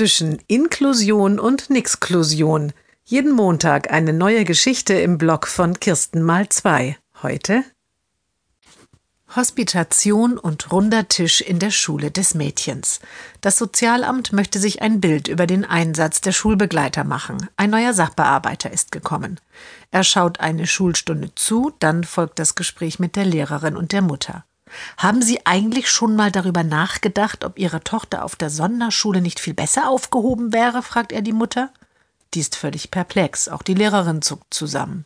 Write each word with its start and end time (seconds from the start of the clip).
zwischen 0.00 0.38
Inklusion 0.46 1.38
und 1.38 1.68
Nixklusion. 1.68 2.72
Jeden 3.04 3.32
Montag 3.32 3.92
eine 3.92 4.14
neue 4.14 4.46
Geschichte 4.46 4.94
im 4.94 5.18
Blog 5.18 5.46
von 5.46 5.78
Kirsten 5.78 6.22
mal 6.22 6.48
zwei. 6.48 6.96
Heute 7.22 7.64
Hospitation 9.36 10.38
und 10.38 10.72
runder 10.72 11.06
Tisch 11.08 11.42
in 11.42 11.58
der 11.58 11.70
Schule 11.70 12.10
des 12.10 12.34
Mädchens. 12.34 13.00
Das 13.42 13.58
Sozialamt 13.58 14.32
möchte 14.32 14.58
sich 14.58 14.80
ein 14.80 15.02
Bild 15.02 15.28
über 15.28 15.46
den 15.46 15.66
Einsatz 15.66 16.22
der 16.22 16.32
Schulbegleiter 16.32 17.04
machen. 17.04 17.50
Ein 17.58 17.68
neuer 17.68 17.92
Sachbearbeiter 17.92 18.72
ist 18.72 18.92
gekommen. 18.92 19.38
Er 19.90 20.02
schaut 20.02 20.40
eine 20.40 20.66
Schulstunde 20.66 21.34
zu, 21.34 21.74
dann 21.78 22.04
folgt 22.04 22.38
das 22.38 22.54
Gespräch 22.54 23.00
mit 23.00 23.16
der 23.16 23.26
Lehrerin 23.26 23.76
und 23.76 23.92
der 23.92 24.00
Mutter. 24.00 24.46
Haben 24.96 25.22
Sie 25.22 25.44
eigentlich 25.46 25.90
schon 25.90 26.16
mal 26.16 26.30
darüber 26.30 26.62
nachgedacht, 26.62 27.44
ob 27.44 27.58
Ihre 27.58 27.82
Tochter 27.82 28.24
auf 28.24 28.36
der 28.36 28.50
Sonderschule 28.50 29.20
nicht 29.20 29.40
viel 29.40 29.54
besser 29.54 29.88
aufgehoben 29.88 30.52
wäre? 30.52 30.82
fragt 30.82 31.12
er 31.12 31.22
die 31.22 31.32
Mutter. 31.32 31.70
Die 32.34 32.40
ist 32.40 32.56
völlig 32.56 32.90
perplex, 32.90 33.48
auch 33.48 33.62
die 33.62 33.74
Lehrerin 33.74 34.22
zuckt 34.22 34.54
zusammen. 34.54 35.04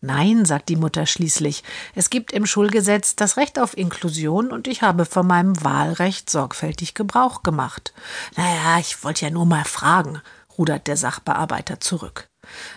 Nein, 0.00 0.44
sagt 0.44 0.68
die 0.68 0.76
Mutter 0.76 1.06
schließlich, 1.06 1.62
es 1.94 2.10
gibt 2.10 2.32
im 2.32 2.46
Schulgesetz 2.46 3.16
das 3.16 3.36
Recht 3.36 3.58
auf 3.58 3.76
Inklusion 3.76 4.50
und 4.50 4.66
ich 4.66 4.82
habe 4.82 5.04
von 5.04 5.26
meinem 5.26 5.62
Wahlrecht 5.64 6.28
sorgfältig 6.28 6.94
Gebrauch 6.94 7.42
gemacht. 7.42 7.94
Naja, 8.36 8.78
ich 8.78 9.02
wollte 9.02 9.24
ja 9.24 9.30
nur 9.30 9.46
mal 9.46 9.64
fragen, 9.64 10.20
rudert 10.58 10.86
der 10.86 10.96
Sachbearbeiter 10.96 11.80
zurück. 11.80 12.28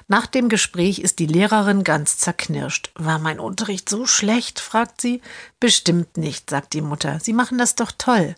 Nach 0.07 0.25
dem 0.25 0.49
Gespräch 0.49 0.99
ist 0.99 1.19
die 1.19 1.25
Lehrerin 1.25 1.83
ganz 1.83 2.17
zerknirscht. 2.17 2.91
War 2.95 3.19
mein 3.19 3.39
Unterricht 3.39 3.89
so 3.89 4.05
schlecht? 4.05 4.59
fragt 4.59 5.01
sie. 5.01 5.21
Bestimmt 5.59 6.17
nicht, 6.17 6.49
sagt 6.49 6.73
die 6.73 6.81
Mutter. 6.81 7.19
Sie 7.21 7.33
machen 7.33 7.57
das 7.57 7.75
doch 7.75 7.91
toll. 7.97 8.35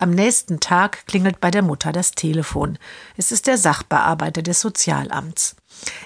Am 0.00 0.10
nächsten 0.10 0.60
Tag 0.60 1.06
klingelt 1.06 1.40
bei 1.40 1.50
der 1.50 1.62
Mutter 1.62 1.90
das 1.90 2.12
Telefon. 2.12 2.78
Es 3.16 3.32
ist 3.32 3.48
der 3.48 3.58
Sachbearbeiter 3.58 4.42
des 4.42 4.60
Sozialamts. 4.60 5.56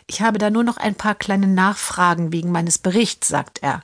Ich 0.06 0.23
habe 0.23 0.39
da 0.39 0.48
nur 0.48 0.64
noch 0.64 0.79
ein 0.79 0.95
paar 0.95 1.14
kleine 1.14 1.47
Nachfragen 1.47 2.33
wegen 2.33 2.51
meines 2.51 2.79
Berichts, 2.79 3.29
sagt 3.29 3.62
er. 3.62 3.83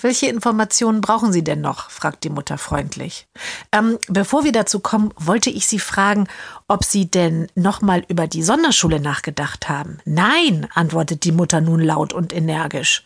Welche 0.00 0.26
Informationen 0.26 1.00
brauchen 1.00 1.32
Sie 1.32 1.42
denn 1.42 1.60
noch? 1.60 1.90
fragt 1.90 2.24
die 2.24 2.30
Mutter 2.30 2.58
freundlich. 2.58 3.26
Ähm, 3.72 3.98
bevor 4.08 4.44
wir 4.44 4.52
dazu 4.52 4.80
kommen, 4.80 5.12
wollte 5.16 5.50
ich 5.50 5.66
Sie 5.66 5.78
fragen, 5.78 6.28
ob 6.68 6.84
Sie 6.84 7.10
denn 7.10 7.48
nochmal 7.54 8.04
über 8.08 8.26
die 8.26 8.42
Sonderschule 8.42 9.00
nachgedacht 9.00 9.68
haben. 9.68 9.98
Nein, 10.04 10.68
antwortet 10.74 11.24
die 11.24 11.32
Mutter 11.32 11.60
nun 11.60 11.80
laut 11.80 12.12
und 12.12 12.32
energisch. 12.32 13.04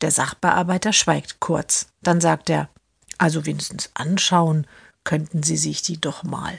Der 0.00 0.10
Sachbearbeiter 0.10 0.92
schweigt 0.92 1.40
kurz. 1.40 1.88
Dann 2.02 2.20
sagt 2.20 2.50
er, 2.50 2.68
also 3.16 3.46
wenigstens 3.46 3.90
anschauen 3.94 4.66
könnten 5.04 5.42
Sie 5.42 5.56
sich 5.56 5.82
die 5.82 6.00
doch 6.00 6.22
mal. 6.22 6.58